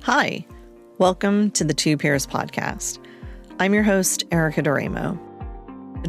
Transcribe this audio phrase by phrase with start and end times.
[0.00, 0.44] Hi,
[0.98, 2.98] welcome to the Two Peers podcast.
[3.60, 5.16] I'm your host, Erica Doremo.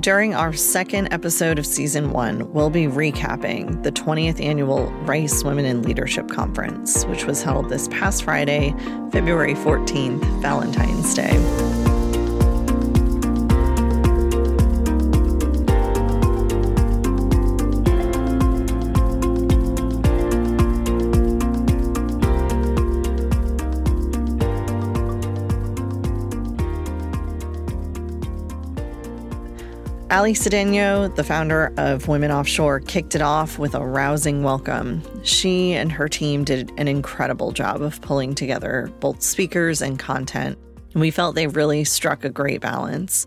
[0.02, 5.66] During our second episode of season one, we'll be recapping the 20th annual Rice Women
[5.66, 8.74] in Leadership Conference, which was held this past Friday,
[9.12, 11.83] February 14th, Valentine's Day.
[30.14, 35.02] Ali Cedeno, the founder of Women Offshore, kicked it off with a rousing welcome.
[35.24, 40.60] She and her team did an incredible job of pulling together both speakers and content.
[40.92, 43.26] And we felt they really struck a great balance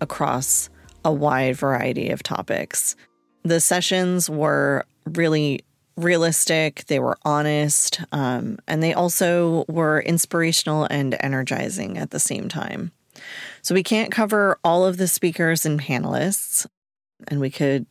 [0.00, 0.70] across
[1.04, 2.94] a wide variety of topics.
[3.42, 5.64] The sessions were really
[5.96, 12.48] realistic, they were honest, um, and they also were inspirational and energizing at the same
[12.48, 12.92] time.
[13.68, 16.64] So we can't cover all of the speakers and panelists,
[17.26, 17.84] and we could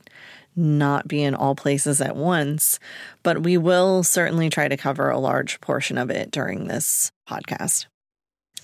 [0.55, 2.79] not be in all places at once,
[3.21, 7.85] but we will certainly try to cover a large portion of it during this podcast.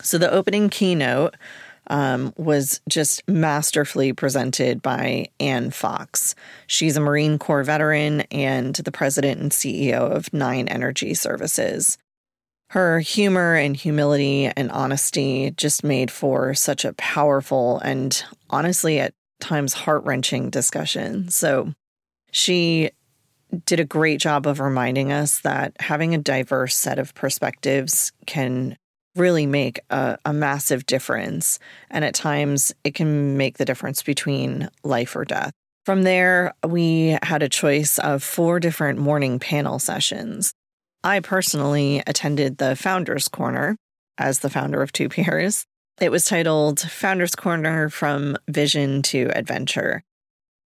[0.01, 1.35] So the opening keynote
[1.85, 6.33] um, was just masterfully presented by Ann Fox.
[6.65, 11.99] She's a Marine Corps veteran and the president and CEO of Nine Energy Services.
[12.69, 19.13] Her humor and humility and honesty just made for such a powerful and honestly at
[19.39, 21.29] times heart wrenching discussion.
[21.29, 21.73] So
[22.31, 22.91] she
[23.65, 28.75] did a great job of reminding us that having a diverse set of perspectives can
[29.15, 31.59] really make a, a, massive difference.
[31.91, 35.51] And at times, it can make the difference between life or death.
[35.85, 40.53] From there, we had a choice of four different morning panel sessions.
[41.03, 43.75] I personally attended the Founders Corner
[44.17, 45.65] as the founder of Two Peers.
[45.99, 50.03] It was titled Founders Corner From Vision to Adventure.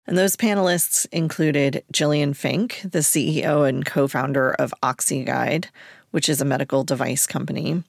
[0.05, 5.65] And those panelists included Jillian Fink, the CEO and co founder of OxyGuide,
[6.11, 7.83] which is a medical device company,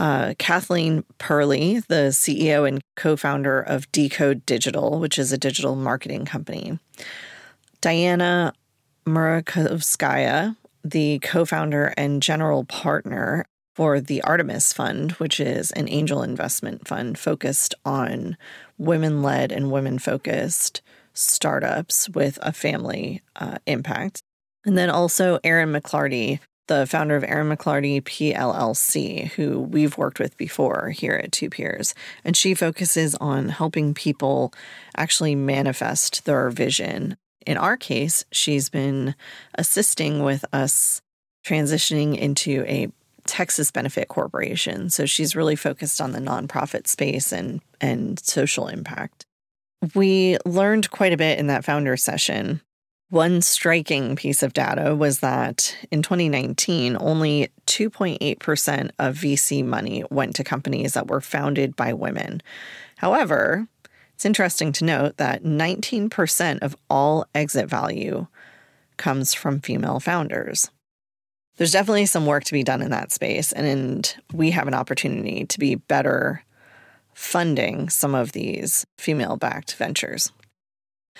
[0.00, 5.76] uh, Kathleen Purley, the CEO and co founder of Decode Digital, which is a digital
[5.76, 6.78] marketing company,
[7.80, 8.52] Diana
[9.06, 10.56] Murakhovskaya,
[10.90, 16.88] the co founder and general partner for the Artemis Fund, which is an angel investment
[16.88, 18.36] fund focused on
[18.78, 20.80] women led and women focused
[21.12, 24.22] startups with a family uh, impact.
[24.64, 30.36] And then also Erin McLarty, the founder of Erin McLarty PLLC, who we've worked with
[30.36, 31.94] before here at Two Peers.
[32.24, 34.52] And she focuses on helping people
[34.96, 39.14] actually manifest their vision in our case, she's been
[39.54, 41.00] assisting with us
[41.46, 42.88] transitioning into a
[43.26, 44.90] Texas Benefit Corporation.
[44.90, 49.26] So she's really focused on the nonprofit space and, and social impact.
[49.94, 52.62] We learned quite a bit in that founder session.
[53.10, 60.34] One striking piece of data was that in 2019, only 2.8% of VC money went
[60.36, 62.42] to companies that were founded by women.
[62.96, 63.68] However,
[64.16, 68.26] it's interesting to note that 19% of all exit value
[68.96, 70.70] comes from female founders.
[71.58, 75.44] There's definitely some work to be done in that space, and we have an opportunity
[75.44, 76.42] to be better
[77.12, 80.32] funding some of these female backed ventures.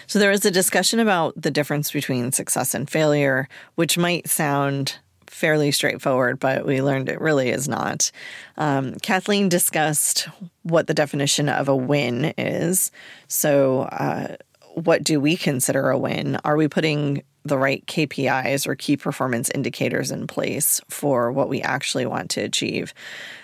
[0.06, 5.00] So, there is a discussion about the difference between success and failure, which might sound
[5.28, 8.10] fairly straightforward, but we learned it really is not.
[8.56, 10.28] Um, Kathleen discussed
[10.62, 12.90] what the definition of a win is.
[13.28, 14.36] So, uh,
[14.74, 16.36] what do we consider a win?
[16.44, 21.62] Are we putting the right KPIs or key performance indicators in place for what we
[21.62, 22.92] actually want to achieve?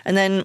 [0.04, 0.44] And then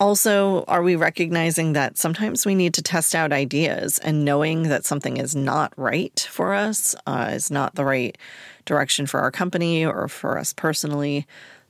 [0.00, 4.84] also, are we recognizing that sometimes we need to test out ideas and knowing that
[4.84, 8.18] something is not right for us, uh, is not the right
[8.64, 11.26] direction for our company or for us personally?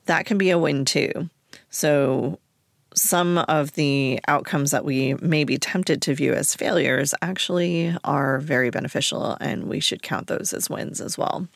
[0.06, 1.31] That can be a win too.
[1.71, 2.39] So,
[2.95, 8.39] some of the outcomes that we may be tempted to view as failures actually are
[8.39, 11.48] very beneficial, and we should count those as wins as well.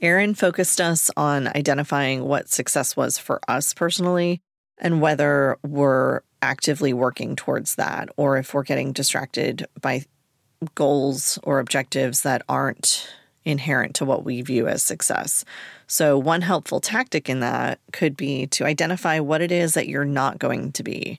[0.00, 4.40] Erin focused us on identifying what success was for us personally
[4.78, 10.04] and whether we're actively working towards that or if we're getting distracted by
[10.74, 13.10] goals or objectives that aren't
[13.44, 15.44] inherent to what we view as success.
[15.86, 20.04] So, one helpful tactic in that could be to identify what it is that you're
[20.04, 21.18] not going to be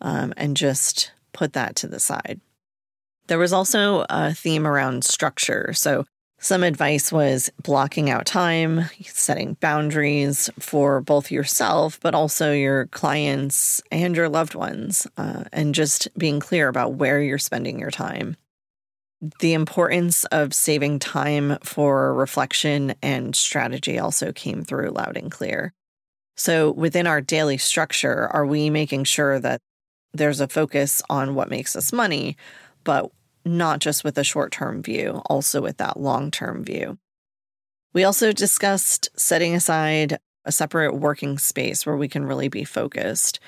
[0.00, 2.40] um, and just put that to the side.
[3.28, 5.72] There was also a theme around structure.
[5.72, 6.04] So,
[6.42, 13.80] Some advice was blocking out time, setting boundaries for both yourself, but also your clients
[13.92, 18.36] and your loved ones, uh, and just being clear about where you're spending your time.
[19.40, 25.72] The importance of saving time for reflection and strategy also came through loud and clear.
[26.36, 29.60] So, within our daily structure, are we making sure that
[30.12, 32.36] there's a focus on what makes us money,
[32.82, 33.10] but
[33.44, 36.98] not just with a short term view, also with that long term view.
[37.92, 43.38] We also discussed setting aside a separate working space where we can really be focused.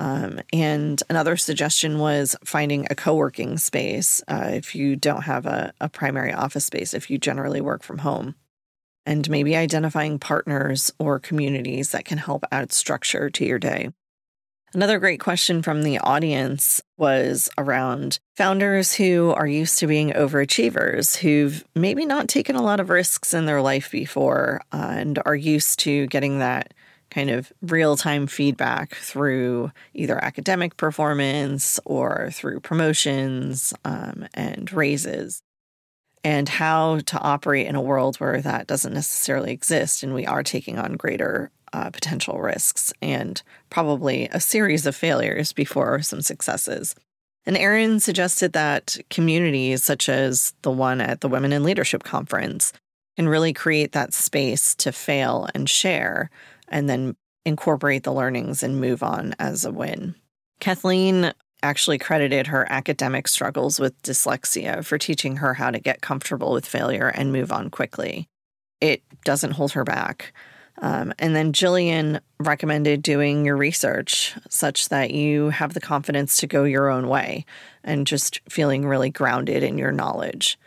[0.00, 5.44] Um, and another suggestion was finding a co working space uh, if you don't have
[5.44, 8.34] a, a primary office space, if you generally work from home.
[9.04, 13.90] And maybe identifying partners or communities that can help add structure to your day.
[14.72, 21.16] Another great question from the audience was around founders who are used to being overachievers,
[21.16, 25.34] who've maybe not taken a lot of risks in their life before uh, and are
[25.34, 26.72] used to getting that
[27.10, 35.42] kind of real time feedback through either academic performance or through promotions um, and raises,
[36.22, 40.42] and how to operate in a world where that doesn't necessarily exist and we are
[40.42, 46.94] taking on greater uh, potential risks and probably a series of failures before some successes.
[47.46, 52.72] And Erin suggested that communities such as the one at the Women in Leadership Conference
[53.16, 56.30] can really create that space to fail and share
[56.70, 60.14] and then incorporate the learnings and move on as a win.
[60.60, 61.32] Kathleen
[61.62, 66.66] actually credited her academic struggles with dyslexia for teaching her how to get comfortable with
[66.66, 68.28] failure and move on quickly.
[68.80, 70.32] It doesn't hold her back.
[70.82, 76.46] Um, and then Jillian recommended doing your research such that you have the confidence to
[76.46, 77.44] go your own way
[77.84, 80.58] and just feeling really grounded in your knowledge.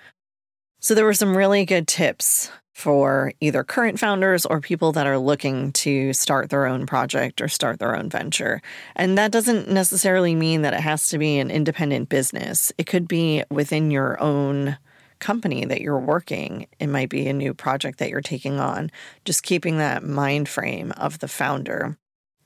[0.80, 5.20] So there were some really good tips for either current founders or people that are
[5.20, 8.62] looking to start their own project or start their own venture.
[8.96, 13.08] And that doesn't necessarily mean that it has to be an independent business, it could
[13.08, 14.78] be within your own
[15.20, 16.68] company that you're working.
[16.80, 18.92] It might be a new project that you're taking on.
[19.24, 21.98] Just keeping that mind frame of the founder.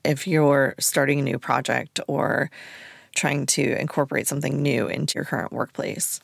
[0.04, 2.52] If you're starting a new project or
[3.16, 6.22] trying to incorporate something new into your current workplace.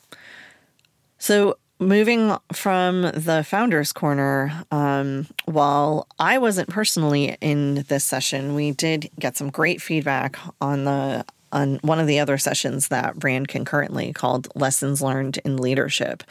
[1.18, 1.58] So,
[1.88, 9.10] moving from the founders corner um, while i wasn't personally in this session we did
[9.20, 14.12] get some great feedback on the on one of the other sessions that ran concurrently
[14.12, 16.24] called Lessons Learned in Leadership.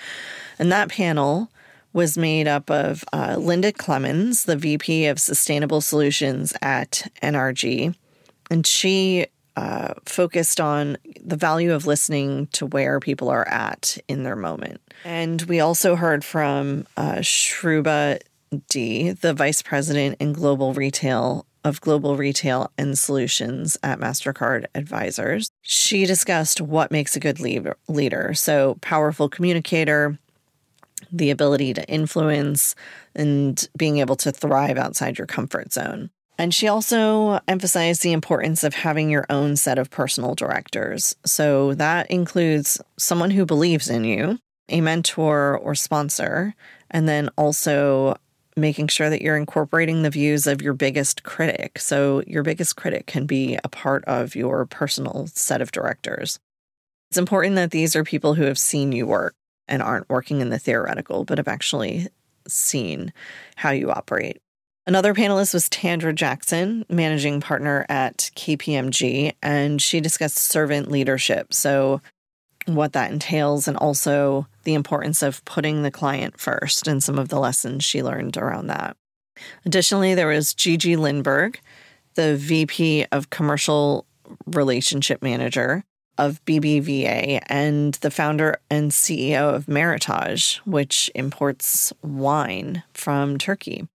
[0.58, 1.48] And that panel
[1.92, 7.94] was made up of uh, Linda Clemens, the VP of Sustainable Solutions at NRG.
[8.50, 9.26] And she
[9.56, 14.80] uh, focused on the value of listening to where people are at in their moment.
[15.04, 18.20] And we also heard from uh, Shruba
[18.68, 25.50] D, the Vice President in Global Retail of Global Retail and Solutions at MasterCard Advisors.
[25.62, 28.34] She discussed what makes a good leader.
[28.34, 30.18] So, powerful communicator,
[31.12, 32.74] the ability to influence,
[33.14, 36.10] and being able to thrive outside your comfort zone.
[36.38, 41.14] And she also emphasized the importance of having your own set of personal directors.
[41.24, 44.38] So that includes someone who believes in you,
[44.68, 46.54] a mentor or sponsor,
[46.90, 48.16] and then also
[48.56, 51.78] making sure that you're incorporating the views of your biggest critic.
[51.78, 56.38] So, your biggest critic can be a part of your personal set of directors.
[57.10, 59.34] It's important that these are people who have seen you work
[59.68, 62.08] and aren't working in the theoretical, but have actually
[62.48, 63.12] seen
[63.56, 64.40] how you operate.
[64.84, 71.54] Another panelist was Tandra Jackson, managing partner at KPMG, and she discussed servant leadership.
[71.54, 72.00] So,
[72.66, 77.28] what that entails and also the importance of putting the client first and some of
[77.28, 78.96] the lessons she learned around that.
[79.64, 81.56] Additionally, there was Gigi Lindberg,
[82.14, 84.06] the VP of Commercial
[84.46, 85.84] Relationship Manager
[86.18, 93.86] of BBVA and the founder and CEO of Meritage, which imports wine from Turkey.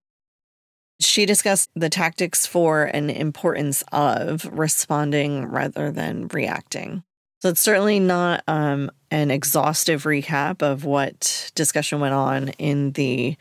[0.99, 7.03] She discussed the tactics for and importance of responding rather than reacting.
[7.41, 13.37] So it's certainly not um, an exhaustive recap of what discussion went on in the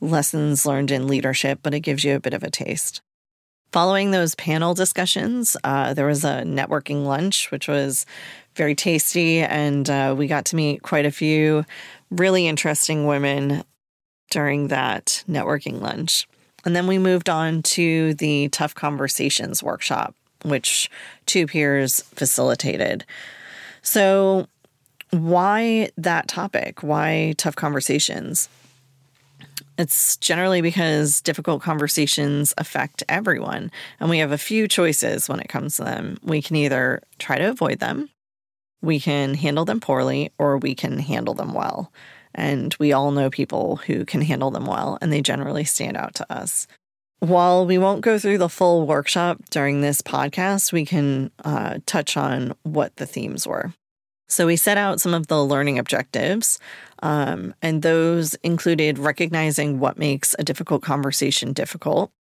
[0.00, 3.00] lessons learned in leadership, but it gives you a bit of a taste.
[3.72, 8.06] Following those panel discussions, uh, there was a networking lunch, which was
[8.54, 11.64] very tasty, and uh, we got to meet quite a few
[12.10, 13.64] really interesting women
[14.30, 16.26] during that networking lunch.
[16.64, 20.90] And then we moved on to the Tough Conversations workshop, which
[21.26, 23.04] two peers facilitated.
[23.82, 24.48] So,
[25.10, 26.82] why that topic?
[26.82, 28.48] Why tough conversations?
[29.78, 35.48] It's generally because difficult conversations affect everyone, and we have a few choices when it
[35.48, 36.18] comes to them.
[36.22, 38.10] We can either try to avoid them,
[38.82, 41.92] we can handle them poorly, or we can handle them well.
[42.34, 46.14] And we all know people who can handle them well, and they generally stand out
[46.16, 46.66] to us.
[47.20, 52.16] While we won't go through the full workshop during this podcast, we can uh, touch
[52.16, 53.72] on what the themes were.
[54.28, 56.58] So, we set out some of the learning objectives,
[57.02, 62.12] um, and those included recognizing what makes a difficult conversation difficult,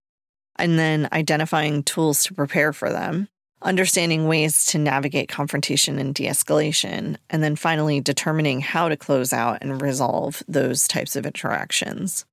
[0.56, 3.28] and then identifying tools to prepare for them,
[3.66, 9.32] understanding ways to navigate confrontation and de escalation, and then finally determining how to close
[9.32, 12.24] out and resolve those types of interactions.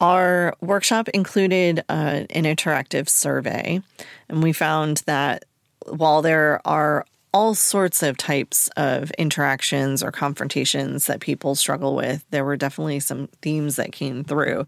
[0.00, 3.82] Our workshop included uh, an interactive survey,
[4.28, 5.44] and we found that
[5.86, 12.24] while there are all sorts of types of interactions or confrontations that people struggle with,
[12.30, 14.66] there were definitely some themes that came through.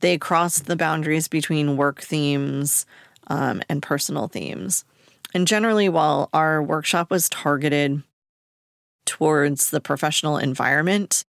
[0.00, 2.86] They crossed the boundaries between work themes
[3.26, 4.84] um, and personal themes.
[5.34, 8.02] And generally, while our workshop was targeted
[9.06, 11.24] towards the professional environment,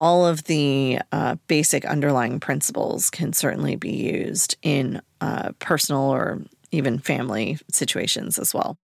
[0.00, 6.42] all of the uh, basic underlying principles can certainly be used in uh, personal or
[6.72, 8.76] even family situations as well.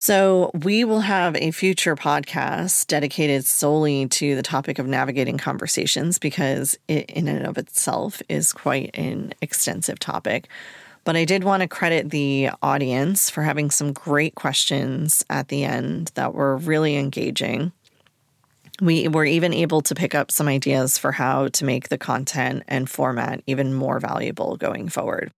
[0.00, 6.18] So, we will have a future podcast dedicated solely to the topic of navigating conversations
[6.18, 10.48] because it, in and of itself, is quite an extensive topic.
[11.04, 15.64] But I did want to credit the audience for having some great questions at the
[15.64, 17.72] end that were really engaging.
[18.80, 22.62] We were even able to pick up some ideas for how to make the content
[22.68, 25.32] and format even more valuable going forward.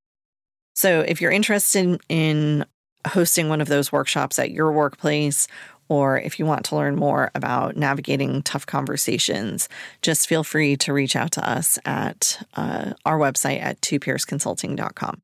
[0.74, 2.64] So, if you're interested in
[3.06, 5.46] hosting one of those workshops at your workplace,
[5.88, 9.68] or if you want to learn more about navigating tough conversations,
[10.02, 15.20] just feel free to reach out to us at uh, our website at twopeersconsulting.com.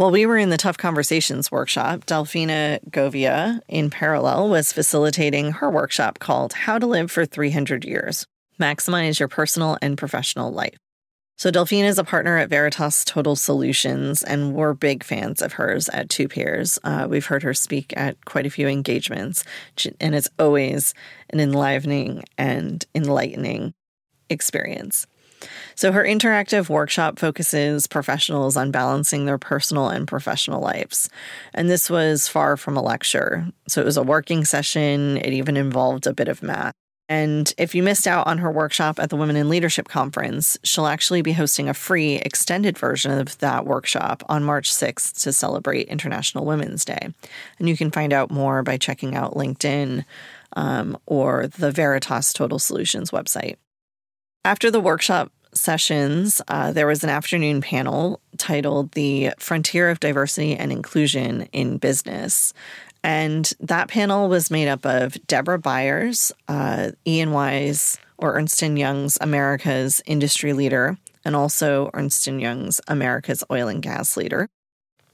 [0.00, 5.70] While we were in the Tough Conversations workshop, Delphina Govia, in parallel, was facilitating her
[5.70, 8.26] workshop called How to Live for 300 Years
[8.58, 10.78] Maximize Your Personal and Professional Life.
[11.36, 15.90] So, Delphine is a partner at Veritas Total Solutions, and we're big fans of hers
[15.90, 16.78] at Two Peers.
[16.82, 19.44] Uh, we've heard her speak at quite a few engagements,
[20.00, 20.94] and it's always
[21.28, 23.74] an enlivening and enlightening
[24.30, 25.06] experience.
[25.74, 31.08] So, her interactive workshop focuses professionals on balancing their personal and professional lives.
[31.54, 33.46] And this was far from a lecture.
[33.68, 36.74] So, it was a working session, it even involved a bit of math.
[37.10, 40.86] And if you missed out on her workshop at the Women in Leadership Conference, she'll
[40.86, 45.88] actually be hosting a free extended version of that workshop on March 6th to celebrate
[45.88, 47.08] International Women's Day.
[47.58, 50.04] And you can find out more by checking out LinkedIn
[50.54, 53.56] um, or the Veritas Total Solutions website.
[54.44, 60.56] After the workshop sessions, uh, there was an afternoon panel titled The Frontier of Diversity
[60.56, 62.54] and Inclusion in Business.
[63.04, 69.18] And that panel was made up of Deborah Byers, uh, EY's or Ernst & Young's
[69.20, 74.48] America's industry leader, and also Ernst & Young's America's oil and gas leader.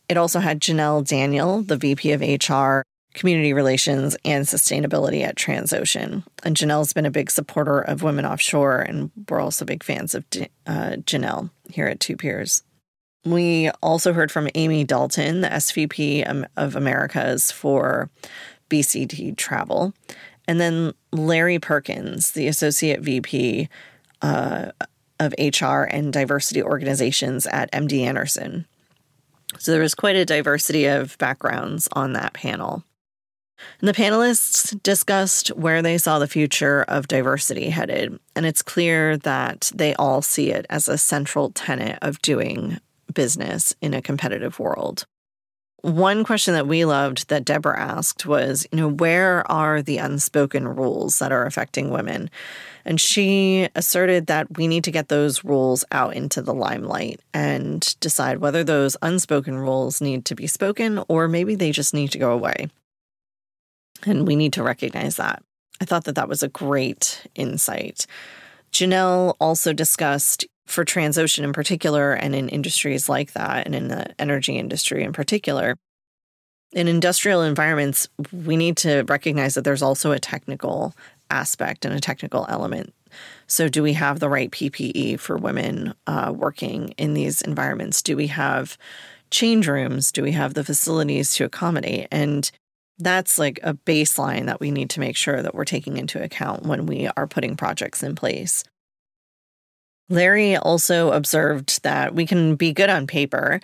[0.09, 2.83] It also had Janelle Daniel, the VP of HR,
[3.17, 6.23] Community Relations, and Sustainability at Transocean.
[6.45, 10.25] And Janelle's been a big supporter of women offshore, and we're also big fans of
[10.67, 12.63] uh, Janelle here at Two Peers.
[13.25, 18.11] We also heard from Amy Dalton, the SVP of Americas for
[18.71, 19.95] BCD Travel,
[20.47, 23.69] and then Larry Perkins, the Associate VP
[24.23, 24.71] uh,
[25.19, 28.67] of HR and Diversity Organizations at MD Anderson.
[29.59, 32.85] So there was quite a diversity of backgrounds on that panel.
[33.81, 39.17] And the panelists discussed where they saw the future of diversity headed, and it's clear
[39.19, 42.79] that they all see it as a central tenet of doing
[43.13, 45.07] business in a competitive world.
[45.83, 50.67] One question that we loved that Deborah asked was, you know, where are the unspoken
[50.67, 52.29] rules that are affecting women?
[52.85, 57.95] And she asserted that we need to get those rules out into the limelight and
[58.01, 62.19] decide whether those unspoken rules need to be spoken or maybe they just need to
[62.19, 62.69] go away.
[64.05, 65.43] And we need to recognize that.
[65.81, 68.07] I thought that that was a great insight.
[68.73, 74.21] Janelle also discussed for Transocean in particular, and in industries like that, and in the
[74.21, 75.77] energy industry in particular,
[76.73, 80.95] in industrial environments, we need to recognize that there's also a technical
[81.31, 82.93] aspect and a technical element.
[83.47, 88.03] So, do we have the right PPE for women uh, working in these environments?
[88.03, 88.77] Do we have
[89.31, 90.13] change rooms?
[90.13, 92.09] Do we have the facilities to accommodate?
[92.11, 92.51] And
[92.99, 96.65] that's like a baseline that we need to make sure that we're taking into account
[96.65, 98.65] when we are putting projects in place.
[100.09, 103.61] Larry also observed that we can be good on paper.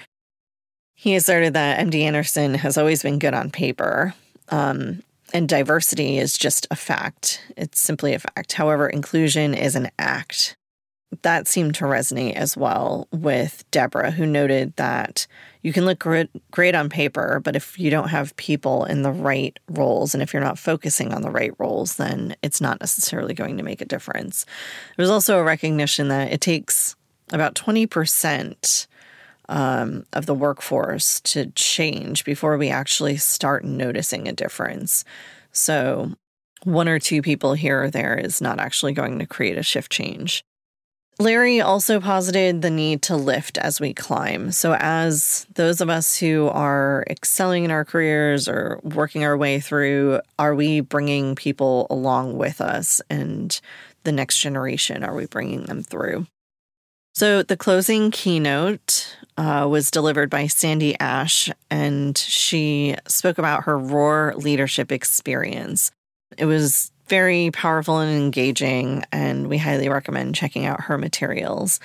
[0.94, 4.14] He asserted that MD Anderson has always been good on paper,
[4.48, 7.42] um, and diversity is just a fact.
[7.56, 8.52] It's simply a fact.
[8.52, 10.56] However, inclusion is an act
[11.22, 15.26] that seemed to resonate as well with Deborah, who noted that
[15.62, 19.12] you can look great, great on paper, but if you don't have people in the
[19.12, 23.32] right roles and if you're not focusing on the right roles, then it's not necessarily
[23.32, 24.44] going to make a difference.
[24.96, 26.96] There's also a recognition that it takes
[27.32, 28.86] about 20%
[29.48, 35.04] um, of the workforce to change before we actually start noticing a difference.
[35.52, 36.12] So,
[36.64, 39.90] one or two people here or there is not actually going to create a shift
[39.90, 40.44] change.
[41.18, 44.50] Larry also posited the need to lift as we climb.
[44.50, 49.60] So, as those of us who are excelling in our careers or working our way
[49.60, 53.00] through, are we bringing people along with us?
[53.10, 53.58] And
[54.04, 56.26] the next generation, are we bringing them through?
[57.14, 63.78] So, the closing keynote uh, was delivered by Sandy Asch, and she spoke about her
[63.78, 65.90] Roar leadership experience.
[66.38, 71.78] It was very powerful and engaging, and we highly recommend checking out her materials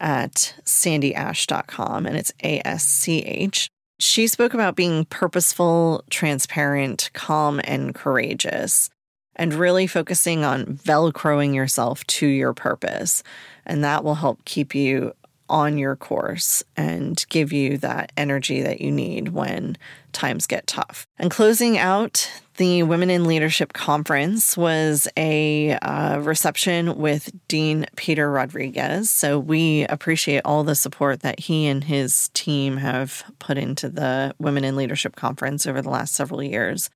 [0.00, 3.68] at sandyasch.com, and it's A S C H.
[3.98, 8.88] She spoke about being purposeful, transparent, calm, and courageous,
[9.34, 13.24] and really focusing on velcroing yourself to your purpose.
[13.66, 15.12] And that will help keep you
[15.52, 19.76] on your course and give you that energy that you need when
[20.12, 21.06] times get tough.
[21.18, 28.30] And closing out the Women in Leadership Conference was a uh, reception with Dean Peter
[28.30, 29.10] Rodriguez.
[29.10, 34.34] So we appreciate all the support that he and his team have put into the
[34.38, 36.88] Women in Leadership Conference over the last several years.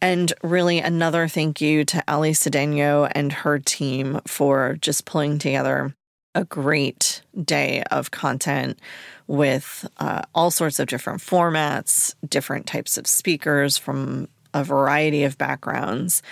[0.00, 5.94] And really, another thank you to Ali Cedeno and her team for just pulling together
[6.34, 8.78] a great day of content
[9.26, 15.38] with uh, all sorts of different formats, different types of speakers from a variety of
[15.38, 16.22] backgrounds.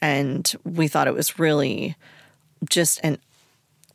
[0.00, 1.96] And we thought it was really
[2.68, 3.18] just an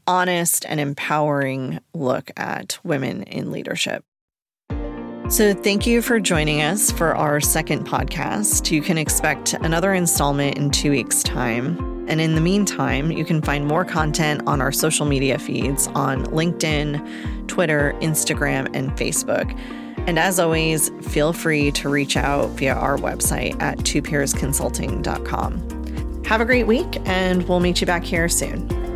[0.08, 4.04] honest and empowering look at women in leadership.
[5.30, 8.72] So, thank you for joining us for our second podcast.
[8.72, 11.97] You can expect another installment in two weeks' time.
[12.08, 16.26] And in the meantime, you can find more content on our social media feeds on
[16.28, 19.54] LinkedIn, Twitter, Instagram, and Facebook.
[20.08, 26.24] And as always, feel free to reach out via our website at twopeersconsulting.com.
[26.26, 28.87] Have a great week, and we'll meet you back here soon.